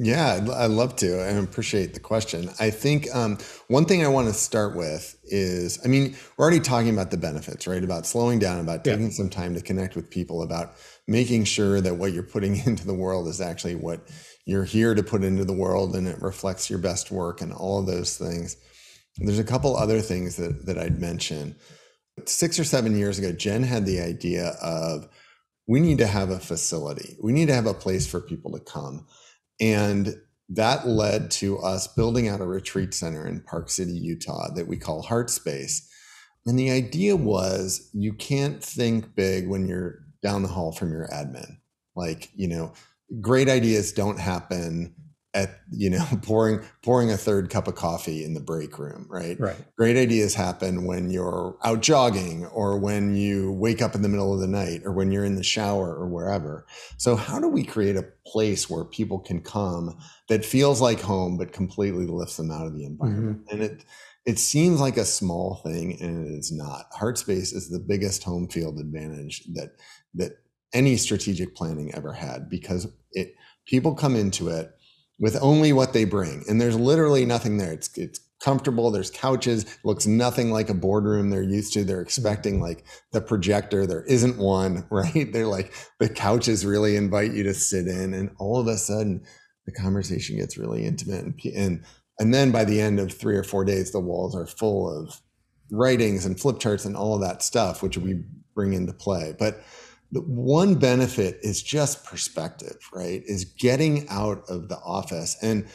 [0.00, 1.20] Yeah, I'd, I'd, love to.
[1.20, 2.50] I appreciate the question.
[2.60, 6.60] I think um, one thing I want to start with is I mean, we're already
[6.60, 7.82] talking about the benefits, right?
[7.82, 9.10] About slowing down, about taking yeah.
[9.10, 10.74] some time to connect with people, about
[11.08, 14.08] making sure that what you're putting into the world is actually what
[14.46, 17.80] you're here to put into the world and it reflects your best work and all
[17.80, 18.56] of those things.
[19.18, 21.56] And there's a couple other things that, that I'd mention.
[22.24, 25.08] Six or seven years ago, Jen had the idea of
[25.66, 28.60] we need to have a facility, we need to have a place for people to
[28.60, 29.06] come.
[29.60, 30.14] And
[30.50, 34.78] that led to us building out a retreat center in Park City, Utah that we
[34.78, 35.86] call Heart Space.
[36.46, 41.08] And the idea was you can't think big when you're down the hall from your
[41.08, 41.58] admin.
[41.94, 42.72] Like, you know,
[43.20, 44.94] great ideas don't happen
[45.34, 49.38] at you know pouring pouring a third cup of coffee in the break room right?
[49.38, 49.56] Right.
[49.76, 54.32] Great ideas happen when you're out jogging or when you wake up in the middle
[54.32, 56.66] of the night or when you're in the shower or wherever.
[56.96, 61.36] So how do we create a place where people can come that feels like home
[61.36, 63.46] but completely lifts them out of the environment?
[63.46, 63.54] Mm-hmm.
[63.54, 63.84] and it
[64.26, 66.86] it seems like a small thing and it is not.
[66.92, 69.70] Heart space is the biggest home field advantage that
[70.18, 70.32] that
[70.72, 73.34] any strategic planning ever had because it
[73.66, 74.70] people come into it
[75.18, 77.72] with only what they bring and there's literally nothing there.
[77.72, 81.84] It's it's comfortable there's couches looks nothing like a boardroom they're used to.
[81.84, 85.32] They're expecting like the projector there isn't one right?
[85.32, 89.24] They're like the couches really invite you to sit in and all of a sudden
[89.66, 91.84] the conversation gets really intimate and and
[92.20, 95.20] and then by the end of 3 or 4 days the walls are full of
[95.70, 98.22] writings and flip charts and all of that stuff which we
[98.54, 99.34] bring into play.
[99.38, 99.62] But
[100.10, 103.22] the one benefit is just perspective, right?
[103.26, 105.36] Is getting out of the office.
[105.42, 105.66] And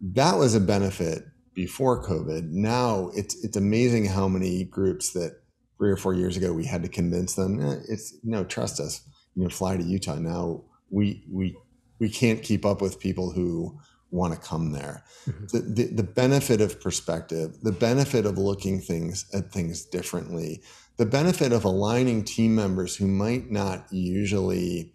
[0.00, 2.50] that was a benefit before COVID.
[2.50, 5.40] Now it's it's amazing how many groups that
[5.76, 9.00] three or four years ago we had to convince them, eh, it's no, trust us,
[9.34, 10.16] you know, fly to Utah.
[10.16, 11.56] Now we we
[11.98, 13.78] we can't keep up with people who
[14.10, 15.04] want to come there.
[15.26, 15.46] Mm-hmm.
[15.52, 20.62] The, the, the benefit of perspective, the benefit of looking things at things differently,
[20.96, 24.92] the benefit of aligning team members who might not usually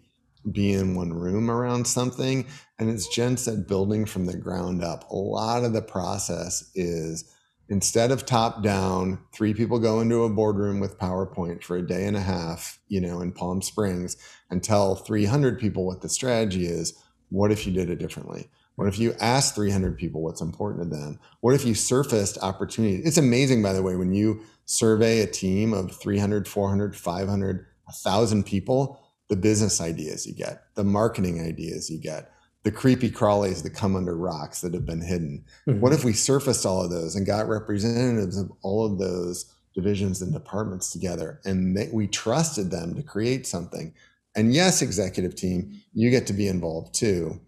[0.50, 2.46] be in one room around something.
[2.78, 5.08] And as Jen said, building from the ground up.
[5.10, 7.32] A lot of the process is
[7.68, 12.04] instead of top down, three people go into a boardroom with PowerPoint for a day
[12.04, 14.16] and a half, you know, in Palm Springs
[14.50, 16.92] and tell 300 people what the strategy is.
[17.30, 18.50] What if you did it differently?
[18.76, 21.20] What if you asked 300 people what's important to them?
[21.40, 23.06] What if you surfaced opportunities?
[23.06, 28.44] It's amazing, by the way, when you survey a team of 300, 400, 500, 1,000
[28.44, 32.32] people, the business ideas you get, the marketing ideas you get,
[32.64, 35.44] the creepy crawlies that come under rocks that have been hidden.
[35.68, 35.80] Mm-hmm.
[35.80, 40.22] What if we surfaced all of those and got representatives of all of those divisions
[40.22, 43.94] and departments together and they, we trusted them to create something?
[44.34, 47.40] And yes, executive team, you get to be involved too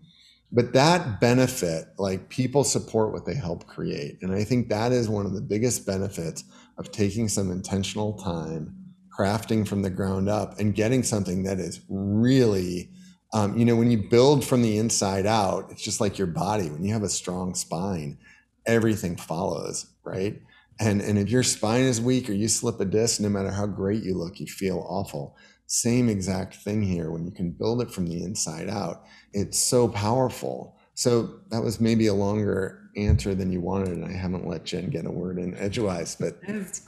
[0.53, 4.19] but that benefit like people support what they help create.
[4.23, 6.45] And i think that is one of the biggest benefits
[6.79, 8.75] of taking some intentional time
[9.17, 12.91] crafting from the ground up and getting something that is really
[13.33, 16.71] um, you know when you build from the inside out it's just like your body.
[16.71, 18.19] When you have a strong spine
[18.67, 20.41] everything follows right?
[20.79, 23.67] And and if your spine is weak or you slip a disc no matter how
[23.67, 27.11] great you look you feel awful same exact thing here.
[27.11, 30.77] When you can build it from the inside out, it's so powerful.
[30.95, 34.89] So that was maybe a longer answer than you wanted, and I haven't let Jen
[34.89, 36.41] get a word in edgewise, but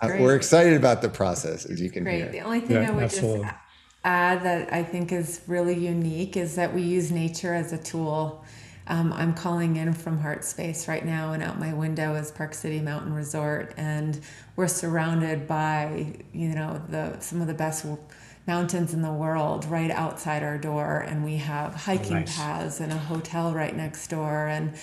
[0.02, 2.22] we're excited about the process, as you can great.
[2.22, 2.32] hear.
[2.32, 3.42] The only thing yeah, I would absolutely.
[3.42, 3.54] just
[4.04, 8.44] add that I think is really unique is that we use nature as a tool.
[8.86, 12.54] Um, I'm calling in from Heart Space right now, and out my window is Park
[12.54, 14.18] City Mountain Resort, and
[14.56, 17.84] we're surrounded by you know the some of the best
[18.48, 22.36] mountains in the world right outside our door and we have hiking nice.
[22.36, 24.74] paths and a hotel right next door and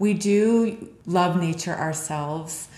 [0.00, 2.68] we do love nature ourselves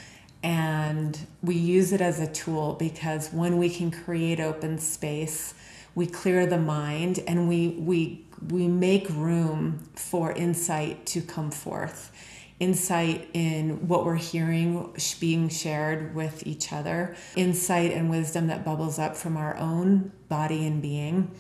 [0.43, 5.55] and we use it as a tool because when we can create open space
[5.95, 12.13] we clear the mind and we we we make room for insight to come forth
[12.59, 18.99] insight in what we're hearing being shared with each other, insight and wisdom that bubbles
[18.99, 21.31] up from our own body and being.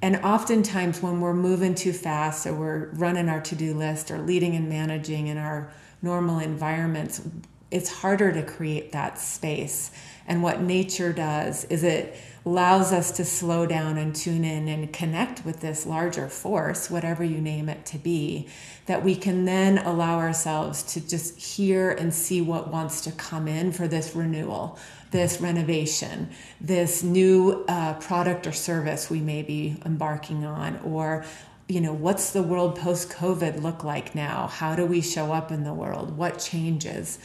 [0.00, 4.18] And oftentimes, when we're moving too fast or we're running our to do list or
[4.18, 7.22] leading and managing in our normal environments,
[7.70, 9.90] it's harder to create that space.
[10.26, 12.16] And what nature does is it
[12.48, 17.22] allows us to slow down and tune in and connect with this larger force, whatever
[17.22, 18.48] you name it to be,
[18.86, 23.46] that we can then allow ourselves to just hear and see what wants to come
[23.46, 24.78] in for this renewal,
[25.10, 31.26] this renovation, this new uh, product or service we may be embarking on, or
[31.68, 34.46] you know, what's the world post COVID look like now?
[34.46, 36.16] How do we show up in the world?
[36.16, 37.18] What changes?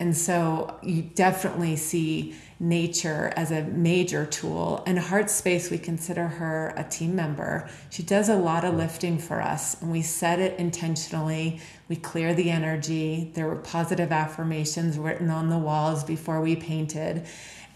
[0.00, 4.82] And so you definitely see nature as a major tool.
[4.86, 7.68] And Heart Space, we consider her a team member.
[7.90, 11.60] She does a lot of lifting for us, and we set it intentionally.
[11.88, 13.30] We clear the energy.
[13.34, 17.26] There were positive affirmations written on the walls before we painted,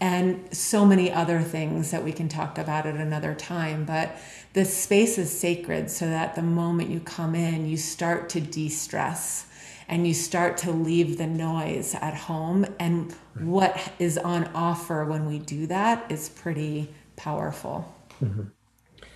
[0.01, 3.85] and so many other things that we can talk about at another time.
[3.85, 4.15] But
[4.53, 8.69] the space is sacred so that the moment you come in, you start to de
[8.69, 9.45] stress
[9.89, 12.65] and you start to leave the noise at home.
[12.79, 17.91] And what is on offer when we do that is pretty powerful.
[18.23, 18.43] Mm-hmm.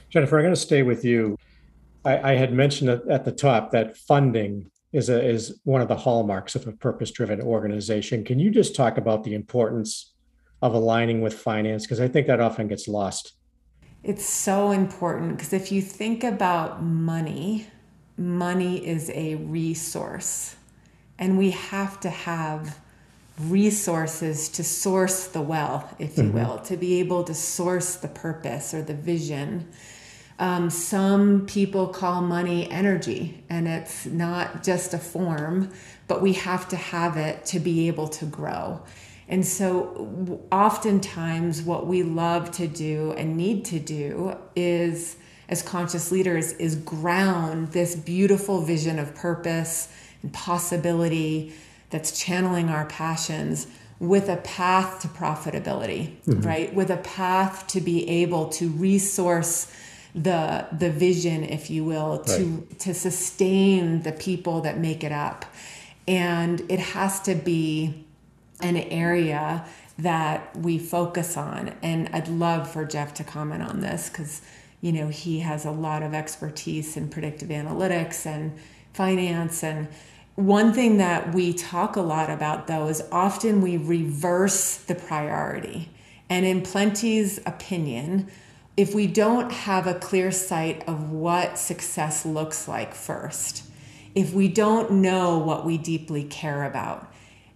[0.10, 1.38] Jennifer, I'm going to stay with you.
[2.04, 5.96] I, I had mentioned at the top that funding is a, is one of the
[5.96, 8.24] hallmarks of a purpose-driven organization.
[8.24, 10.14] Can you just talk about the importance
[10.62, 11.86] of aligning with finance?
[11.86, 13.34] Because I think that often gets lost.
[14.04, 17.68] It's so important because if you think about money,
[18.18, 20.56] money is a resource.
[21.20, 22.80] And we have to have
[23.40, 26.34] resources to source the well, if you mm-hmm.
[26.34, 29.68] will, to be able to source the purpose or the vision.
[30.40, 35.72] Um, some people call money energy, and it's not just a form,
[36.08, 38.82] but we have to have it to be able to grow.
[39.30, 45.16] And so, oftentimes, what we love to do and need to do is,
[45.48, 49.88] as conscious leaders, is ground this beautiful vision of purpose
[50.24, 51.54] and possibility
[51.90, 53.68] that's channeling our passions
[54.00, 56.42] with a path to profitability, mm-hmm.
[56.42, 56.74] right?
[56.74, 59.72] With a path to be able to resource
[60.16, 62.80] the the vision, if you will, to right.
[62.80, 65.46] to sustain the people that make it up.
[66.08, 68.06] And it has to be
[68.62, 69.66] an area
[69.98, 71.74] that we focus on.
[71.82, 74.42] And I'd love for Jeff to comment on this because
[74.82, 78.58] you know he has a lot of expertise in predictive analytics and
[78.94, 79.88] finance and
[80.36, 85.90] one thing that we talk a lot about though is often we reverse the priority.
[86.30, 88.30] And in plenty's opinion
[88.76, 93.64] if we don't have a clear sight of what success looks like first
[94.16, 97.12] if we don't know what we deeply care about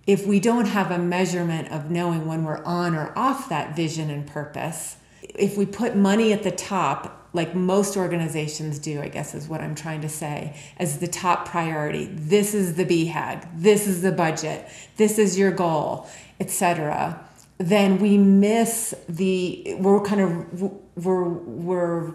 [0.05, 4.09] if we don't have a measurement of knowing when we're on or off that vision
[4.09, 9.33] and purpose if we put money at the top like most organizations do, I guess
[9.33, 12.05] is what I'm trying to say, as the top priority.
[12.11, 14.67] This is the BHAG, this is the budget,
[14.97, 16.09] this is your goal,
[16.41, 17.23] etc.
[17.59, 20.61] Then we miss the we're kind of
[20.95, 22.13] we're we're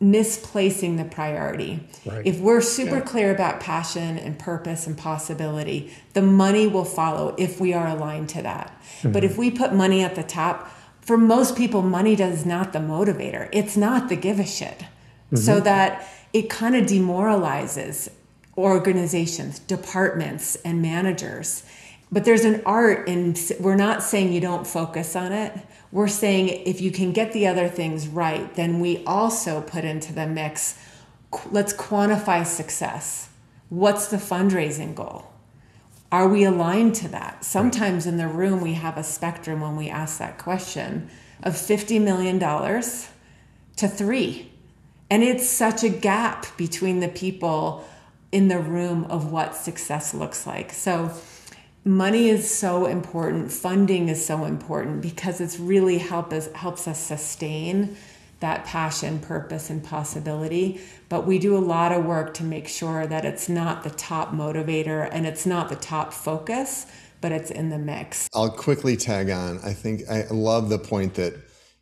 [0.00, 1.80] misplacing the priority.
[2.04, 2.24] Right.
[2.24, 3.00] If we're super yeah.
[3.00, 8.28] clear about passion and purpose and possibility, the money will follow if we are aligned
[8.30, 8.68] to that.
[8.98, 9.12] Mm-hmm.
[9.12, 10.70] But if we put money at the top,
[11.08, 13.48] for most people, money does not the motivator.
[13.50, 14.80] It's not the give a shit.
[14.80, 15.36] Mm-hmm.
[15.36, 18.10] So that it kind of demoralizes
[18.58, 21.64] organizations, departments, and managers.
[22.12, 25.58] But there's an art in, we're not saying you don't focus on it.
[25.92, 30.12] We're saying if you can get the other things right, then we also put into
[30.12, 30.78] the mix,
[31.50, 33.30] let's quantify success.
[33.70, 35.24] What's the fundraising goal?
[36.10, 37.44] Are we aligned to that?
[37.44, 41.10] Sometimes in the room, we have a spectrum when we ask that question
[41.42, 44.50] of $50 million to three.
[45.10, 47.86] And it's such a gap between the people
[48.32, 50.72] in the room of what success looks like.
[50.72, 51.10] So,
[51.84, 56.98] money is so important, funding is so important because it's really help us, helps us
[56.98, 57.96] sustain
[58.40, 60.80] that passion, purpose, and possibility.
[61.08, 64.30] But we do a lot of work to make sure that it's not the top
[64.30, 66.86] motivator and it's not the top focus,
[67.20, 68.28] but it's in the mix.
[68.34, 69.58] I'll quickly tag on.
[69.64, 71.34] I think I love the point that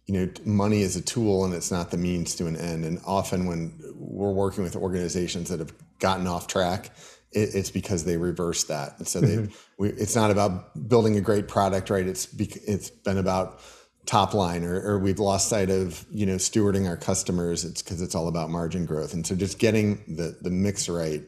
[0.06, 2.84] you know money is a tool and it's not the means to an end.
[2.84, 6.90] And often when we're working with organizations that have gotten off track,
[7.32, 8.98] it's because they reverse that.
[8.98, 9.82] And so mm-hmm.
[9.82, 12.06] they, it's not about building a great product, right?
[12.06, 13.60] It's it's been about
[14.06, 17.64] top line or, or we've lost sight of you know stewarding our customers.
[17.64, 19.14] It's because it's all about margin growth.
[19.14, 21.22] And so just getting the the mix right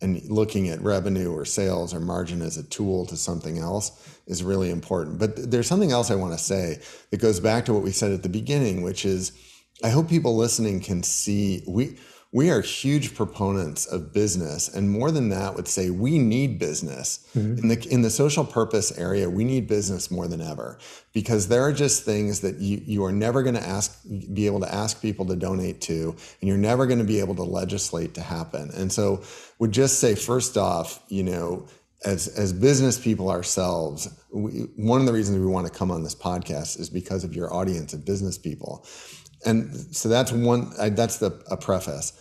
[0.00, 4.42] and looking at revenue or sales or margin as a tool to something else is
[4.42, 5.18] really important.
[5.18, 6.80] But there's something else i want to say
[7.10, 9.32] that goes back to what we said at the beginning which is
[9.84, 11.98] i hope people listening can see we
[12.34, 17.28] we are huge proponents of business and more than that would say we need business.
[17.36, 17.58] Mm-hmm.
[17.58, 20.78] in the in the social purpose area we need business more than ever
[21.12, 24.02] because there are just things that you, you are never going to ask
[24.32, 27.34] be able to ask people to donate to and you're never going to be able
[27.34, 28.70] to legislate to happen.
[28.74, 29.22] And so
[29.58, 31.66] would just say first off you know
[32.04, 36.02] as as business people ourselves we, one of the reasons we want to come on
[36.02, 38.84] this podcast is because of your audience of business people
[39.44, 42.12] and so that's one that's the a preface.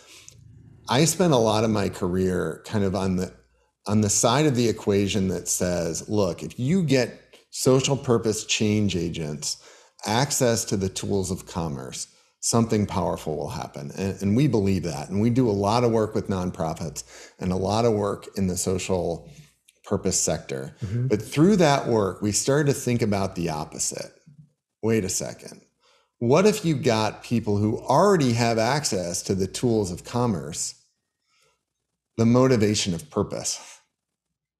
[0.89, 3.33] I spent a lot of my career kind of on the
[3.87, 7.19] on the side of the equation that says look if you get
[7.49, 9.57] social purpose change agents
[10.05, 12.07] access to the tools of commerce
[12.41, 13.91] something powerful will happen.
[13.97, 15.09] And, and we believe that.
[15.09, 17.03] And we do a lot of work with nonprofits
[17.39, 19.29] and a lot of work in the social
[19.83, 20.75] purpose sector.
[20.83, 21.07] Mm-hmm.
[21.07, 24.11] but through that work we started to think about the opposite.
[24.81, 25.61] Wait a second
[26.21, 30.75] what if you got people who already have access to the tools of commerce,
[32.15, 33.79] the motivation of purpose?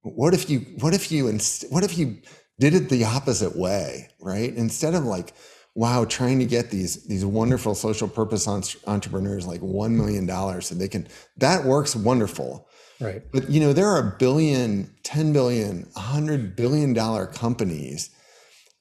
[0.01, 1.27] What if you, what if you,
[1.69, 2.17] what if you
[2.59, 4.51] did it the opposite way, right?
[4.55, 5.33] Instead of like,
[5.75, 8.47] wow, trying to get these these wonderful social purpose
[8.87, 11.07] entrepreneurs like one million dollars so they can
[11.37, 12.67] that works wonderful.
[12.99, 13.21] Right.
[13.31, 18.09] But you know, there are a billion, 10 billion, 100 billion dollar companies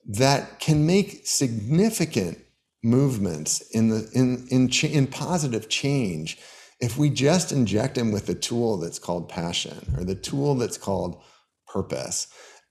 [0.07, 2.39] that can make significant
[2.83, 6.39] movements in the in in in positive change
[6.81, 10.78] if we just inject them with the tool that's called passion or the tool that's
[10.78, 11.22] called
[11.66, 12.26] purpose.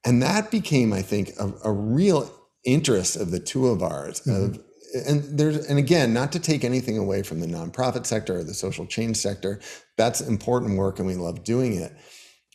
[0.05, 2.34] And that became i think a, a real
[2.66, 4.55] interest of the two of ours mm-hmm.
[4.55, 4.60] of
[4.93, 8.53] and there's and again not to take anything away from the nonprofit sector or the
[8.53, 9.60] social change sector.
[9.97, 11.93] That's important work and we love doing it.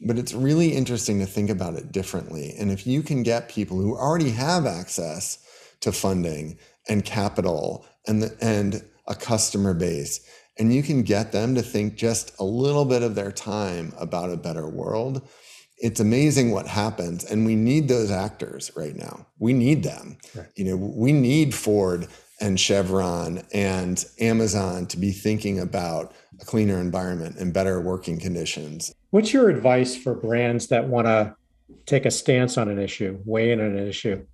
[0.04, 2.54] But it's really interesting to think about it differently.
[2.58, 5.38] And if you can get people who already have access
[5.80, 10.20] to funding and capital and the, and a customer base.
[10.58, 14.30] And you can get them to think just a little bit of their time about
[14.30, 15.26] a better world.
[15.78, 19.26] It's amazing what happens and we need those actors right now.
[19.38, 20.18] We need them.
[20.34, 20.46] Right.
[20.54, 22.06] you know we need ford
[22.40, 28.94] and chevron and amazon to be thinking about a cleaner environment and better working conditions.
[29.10, 31.34] What's your advice for brands that want to
[31.86, 34.24] take a stance on an issue weigh in on an issue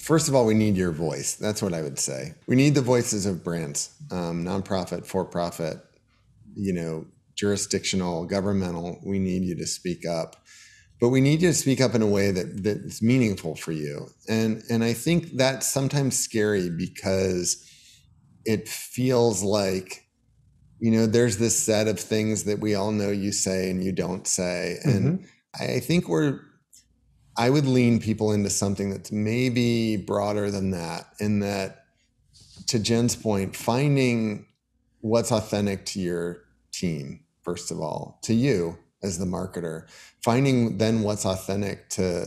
[0.00, 1.34] First of all, we need your voice.
[1.34, 2.34] That's what I would say.
[2.46, 5.78] We need the voices of brands, um, nonprofit, for profit,
[6.54, 9.00] you know, jurisdictional, governmental.
[9.04, 10.36] We need you to speak up
[11.00, 14.08] but we need you to speak up in a way that that's meaningful for you
[14.28, 17.64] and and i think that's sometimes scary because
[18.44, 20.06] it feels like
[20.80, 23.92] you know there's this set of things that we all know you say and you
[23.92, 25.24] don't say and mm-hmm.
[25.62, 26.40] i think we're
[27.38, 31.84] i would lean people into something that's maybe broader than that in that
[32.66, 34.46] to jen's point finding
[35.00, 39.88] what's authentic to your team first of all to you as the marketer
[40.22, 42.26] finding then what's authentic to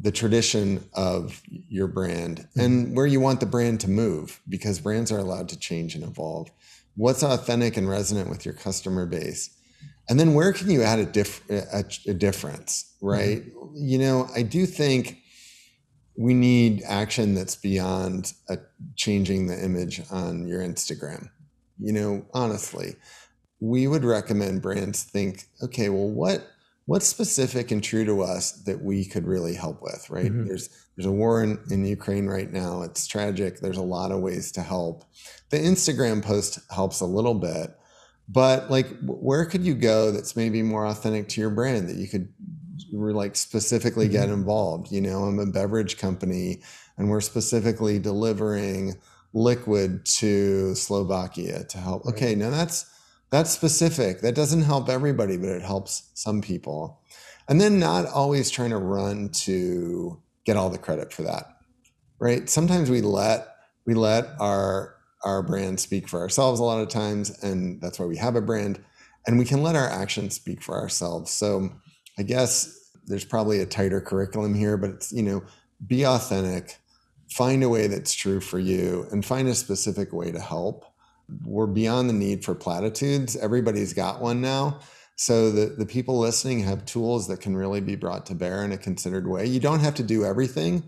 [0.00, 2.60] the tradition of your brand mm-hmm.
[2.60, 6.04] and where you want the brand to move because brands are allowed to change and
[6.04, 6.50] evolve
[6.96, 9.50] what's authentic and resonant with your customer base
[10.08, 13.74] and then where can you add a, diff- a, a difference right mm-hmm.
[13.76, 15.18] you know i do think
[16.16, 18.58] we need action that's beyond a,
[18.96, 21.28] changing the image on your instagram
[21.78, 22.96] you know honestly
[23.62, 26.48] we would recommend brands think, okay, well, what
[26.86, 30.26] what's specific and true to us that we could really help with, right?
[30.26, 30.48] Mm-hmm.
[30.48, 32.82] There's there's a war in, in Ukraine right now.
[32.82, 33.60] It's tragic.
[33.60, 35.04] There's a lot of ways to help.
[35.50, 37.70] The Instagram post helps a little bit,
[38.28, 42.08] but like where could you go that's maybe more authentic to your brand that you
[42.08, 42.32] could
[42.92, 44.12] like specifically mm-hmm.
[44.14, 44.92] get involved?
[44.92, 46.62] You know, I'm a beverage company
[46.96, 48.94] and we're specifically delivering
[49.32, 52.06] liquid to Slovakia to help.
[52.06, 52.86] Okay, now that's
[53.30, 54.20] that's specific.
[54.20, 57.00] That doesn't help everybody, but it helps some people.
[57.48, 61.56] And then not always trying to run to get all the credit for that.
[62.18, 62.48] Right?
[62.48, 63.48] Sometimes we let
[63.84, 68.06] we let our our brand speak for ourselves a lot of times and that's why
[68.06, 68.80] we have a brand
[69.26, 71.30] and we can let our actions speak for ourselves.
[71.30, 71.70] So
[72.18, 75.42] I guess there's probably a tighter curriculum here, but it's, you know,
[75.86, 76.76] be authentic,
[77.28, 80.92] find a way that's true for you and find a specific way to help
[81.44, 83.36] we're beyond the need for platitudes.
[83.36, 84.80] Everybody's got one now.
[85.16, 88.72] So the, the people listening have tools that can really be brought to bear in
[88.72, 89.46] a considered way.
[89.46, 90.82] You don't have to do everything.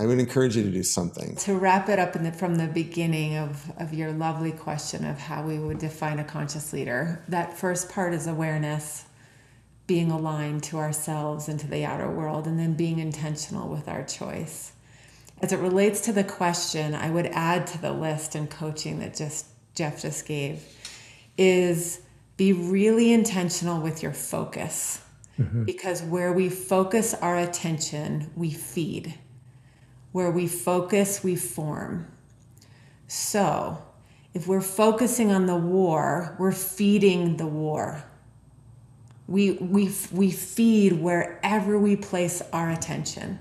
[0.00, 1.34] I would encourage you to do something.
[1.36, 5.42] To wrap it up the, from the beginning of, of your lovely question of how
[5.42, 9.06] we would define a conscious leader, that first part is awareness,
[9.88, 14.04] being aligned to ourselves and to the outer world, and then being intentional with our
[14.04, 14.72] choice.
[15.40, 19.16] As it relates to the question, I would add to the list and coaching that
[19.16, 20.62] just Jeff just gave
[21.36, 22.02] is
[22.36, 25.00] be really intentional with your focus.
[25.38, 25.64] Mm-hmm.
[25.64, 29.14] Because where we focus our attention, we feed.
[30.18, 32.08] Where we focus, we form.
[33.06, 33.80] So,
[34.34, 38.02] if we're focusing on the war, we're feeding the war.
[39.28, 43.38] We, we, we feed wherever we place our attention.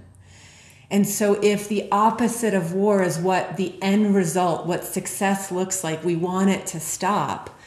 [0.91, 5.83] And so, if the opposite of war is what the end result, what success looks
[5.83, 7.59] like, we want it to stop,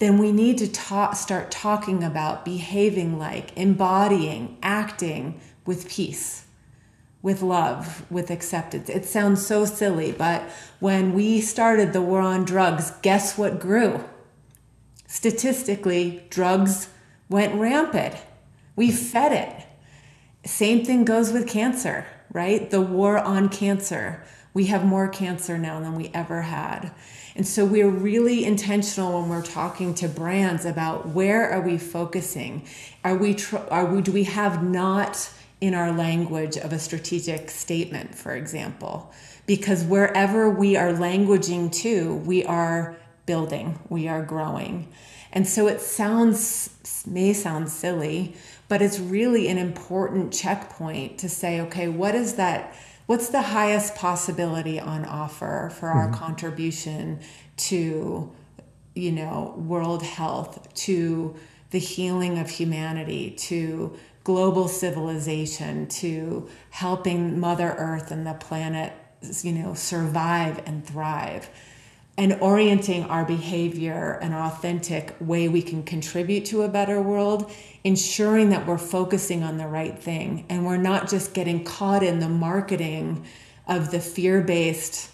[0.00, 6.44] then we need to talk, start talking about behaving like, embodying, acting with peace,
[7.22, 8.88] with love, with acceptance.
[8.88, 10.42] It sounds so silly, but
[10.78, 14.04] when we started the war on drugs, guess what grew?
[15.06, 16.88] Statistically, drugs
[17.28, 18.14] went rampant.
[18.76, 20.48] We fed it.
[20.48, 22.70] Same thing goes with cancer right?
[22.70, 24.22] The war on cancer.
[24.52, 26.92] We have more cancer now than we ever had.
[27.36, 32.66] And so we're really intentional when we're talking to brands about where are we focusing?
[33.04, 35.30] Are we tr- are we do we have not
[35.60, 39.12] in our language of a strategic statement, for example?
[39.46, 42.96] Because wherever we are languaging to, we are
[43.26, 44.88] building, we are growing.
[45.32, 48.34] And so it sounds may sound silly,
[48.68, 52.74] but it's really an important checkpoint to say, okay, what is that?
[53.06, 56.14] What's the highest possibility on offer for our mm-hmm.
[56.14, 57.20] contribution
[57.56, 58.30] to,
[58.94, 61.36] you know, world health, to
[61.70, 68.92] the healing of humanity, to global civilization, to helping Mother Earth and the planet,
[69.42, 71.48] you know, survive and thrive?
[72.20, 77.50] and orienting our behavior an authentic way we can contribute to a better world,
[77.82, 82.18] ensuring that we're focusing on the right thing and we're not just getting caught in
[82.18, 83.24] the marketing
[83.66, 85.10] of the fear based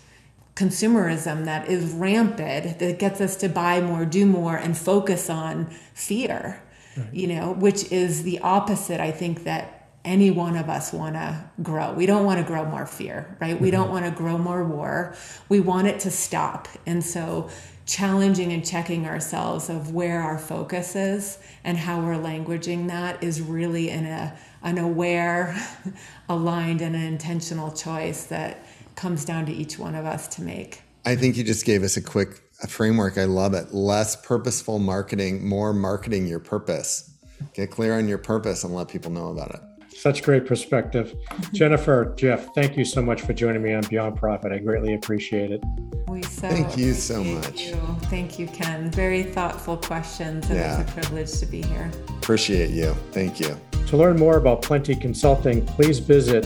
[0.56, 5.66] consumerism that is rampant that gets us to buy more, do more, and focus on
[5.94, 6.60] fear.
[6.96, 7.14] Right.
[7.14, 11.50] you know, which is the opposite, I think, that any one of us want to
[11.62, 11.92] grow.
[11.92, 13.56] We don't want to grow more fear, right?
[13.56, 13.64] Mm-hmm.
[13.64, 13.92] We don't mm-hmm.
[13.92, 15.14] want to grow more war.
[15.48, 16.68] We want it to stop.
[16.86, 17.50] And so,
[17.86, 23.40] challenging and checking ourselves of where our focus is and how we're languaging that is
[23.40, 25.56] really in a an aware,
[26.28, 28.66] aligned, and an intentional choice that
[28.96, 30.82] comes down to each one of us to make.
[31.04, 33.18] I think you just gave us a quick a framework.
[33.18, 33.74] I love it.
[33.74, 37.10] Less purposeful marketing, more marketing your purpose.
[37.54, 39.60] Get clear on your purpose and let people know about it.
[39.96, 41.14] Such great perspective.
[41.52, 44.52] Jennifer, Jeff, thank you so much for joining me on Beyond Profit.
[44.52, 45.62] I greatly appreciate it.
[46.08, 47.68] We so thank you so much.
[47.68, 47.76] You.
[48.02, 48.90] Thank you, Ken.
[48.90, 50.80] Very thoughtful questions, and yeah.
[50.80, 51.90] it's a privilege to be here.
[52.18, 52.94] Appreciate you.
[53.12, 53.58] Thank you.
[53.86, 56.44] To learn more about Plenty Consulting, please visit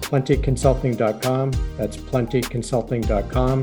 [0.00, 1.50] plentyconsulting.com.
[1.76, 3.62] That's plentyconsulting.com.